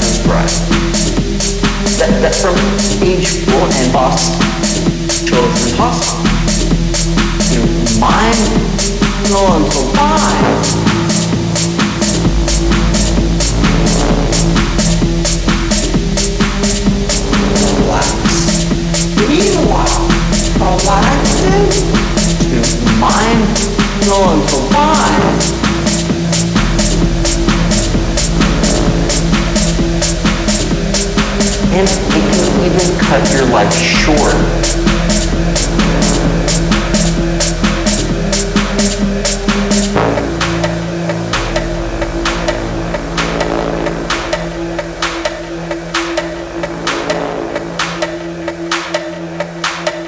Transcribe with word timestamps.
expressed. 0.00 0.68
That, 2.00 2.10
that 2.22 2.34
from 2.34 2.56
age 3.06 3.44
four 3.44 3.68
and 3.68 3.92
past 3.92 4.40
children 5.30 5.76
past. 5.76 6.16
You 7.52 7.62
mind 8.00 8.70
no 9.30 9.40
until 9.56 9.92
time. 9.92 10.80
Relaxing 20.60 21.70
to 22.40 22.58
mind, 22.98 23.42
no 24.06 24.16
until 24.32 24.68
time. 24.70 25.59
and 31.72 31.88
it 31.88 32.02
can 32.10 32.64
even 32.64 32.98
cut 32.98 33.32
your 33.32 33.46
life 33.46 33.72
short. 33.72 34.34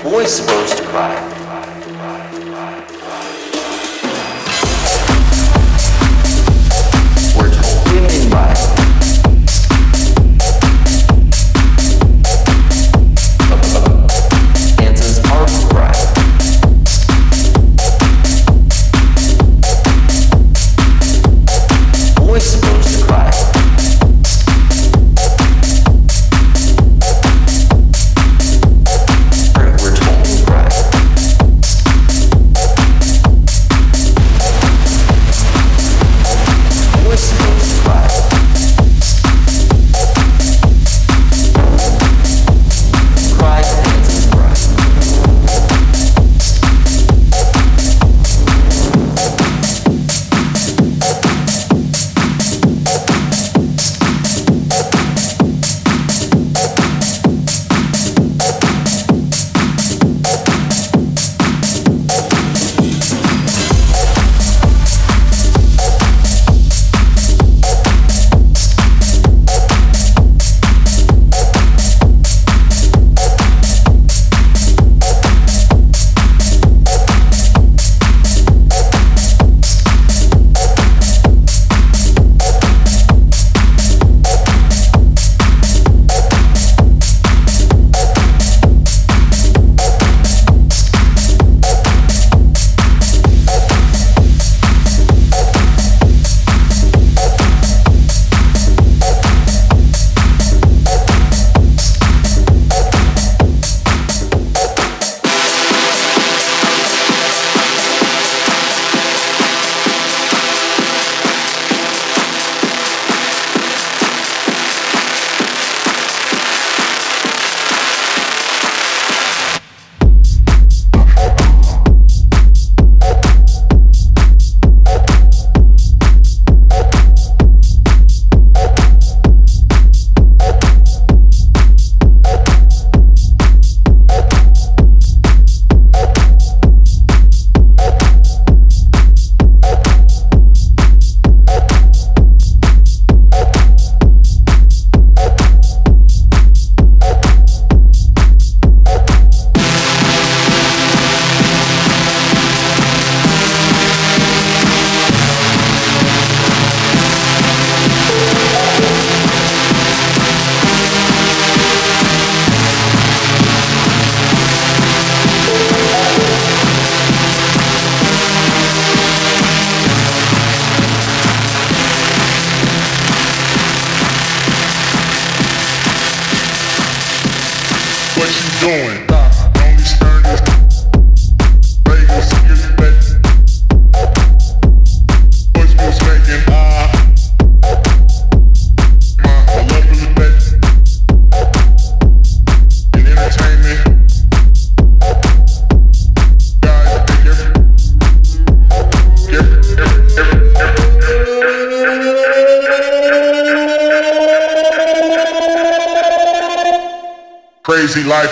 Voice 0.03 0.41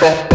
tempo. 0.01 0.30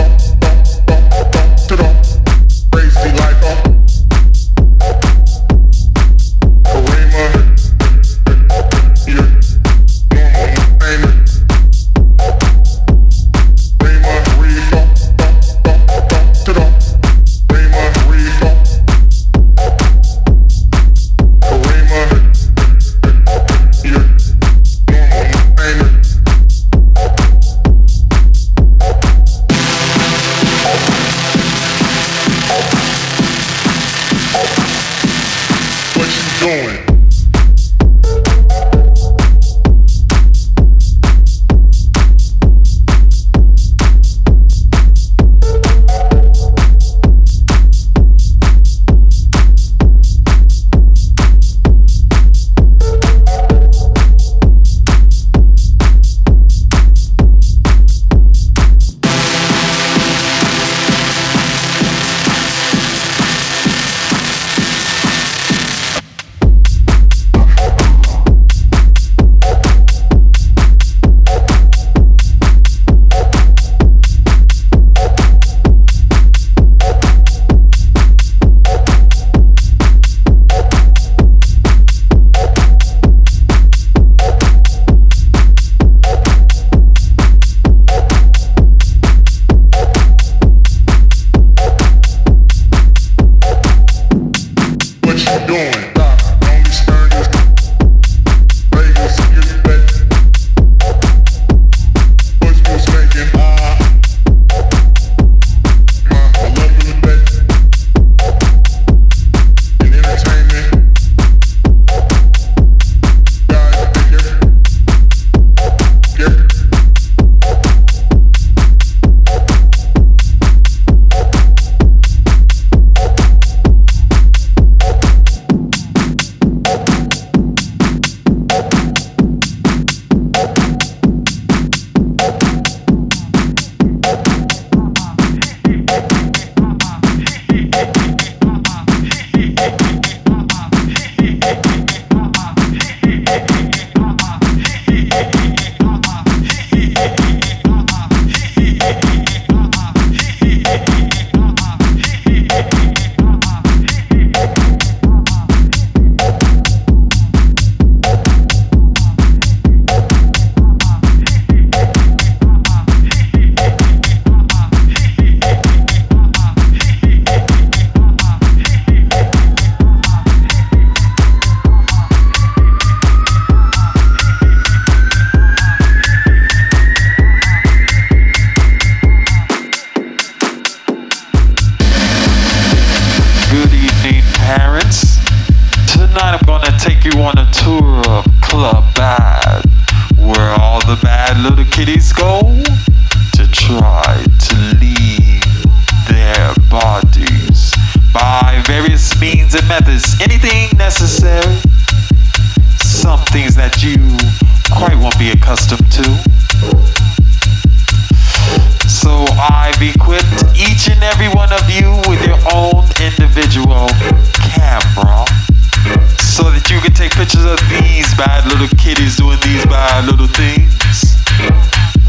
Kitties 218.85 219.15
doing 219.15 219.39
these 219.41 219.65
bad 219.65 220.05
little 220.05 220.27
things 220.27 221.17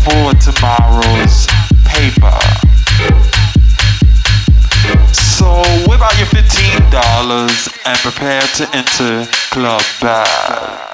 for 0.05 0.35
tomorrow's 0.45 1.47
paper. 1.89 2.37
So 5.11 5.62
whip 5.89 6.03
out 6.03 6.18
your 6.18 6.29
$15 6.29 7.87
and 7.87 7.99
prepare 8.01 8.43
to 8.43 8.68
enter 8.77 9.24
Club 9.51 9.83
Bad. 10.03 10.87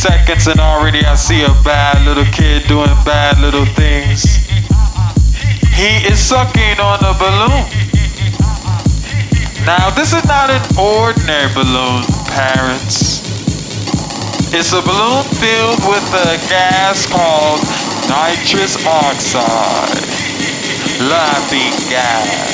Seconds, 0.00 0.48
and 0.48 0.58
already 0.58 1.04
I 1.04 1.14
see 1.14 1.44
a 1.44 1.52
bad 1.60 2.00
little 2.08 2.24
kid 2.32 2.64
doing 2.64 2.88
bad 3.04 3.36
little 3.36 3.68
things. 3.76 4.48
He 5.76 6.00
is 6.08 6.16
sucking 6.16 6.80
on 6.80 7.04
a 7.04 7.12
balloon. 7.20 7.68
Now, 9.68 9.92
this 9.92 10.16
is 10.16 10.24
not 10.24 10.48
an 10.48 10.64
ordinary 10.80 11.52
balloon, 11.52 12.08
parents. 12.32 13.20
It's 14.56 14.72
a 14.72 14.80
balloon 14.80 15.20
filled 15.36 15.84
with 15.84 16.08
a 16.16 16.40
gas 16.48 17.04
called 17.04 17.60
nitrous 18.08 18.80
oxide. 18.88 20.00
Laughing 21.12 21.76
gas. 21.92 22.48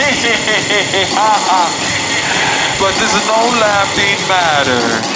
But 2.80 2.92
this 3.00 3.16
is 3.16 3.26
no 3.26 3.40
laughing 3.60 4.28
matter. 4.28 5.15